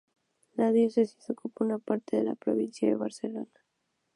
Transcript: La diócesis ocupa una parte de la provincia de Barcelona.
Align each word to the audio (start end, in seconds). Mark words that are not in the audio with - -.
La 0.55 0.71
diócesis 0.71 1.29
ocupa 1.29 1.63
una 1.63 1.77
parte 1.77 2.17
de 2.17 2.23
la 2.23 2.33
provincia 2.33 2.87
de 2.89 2.95
Barcelona. 2.95 3.51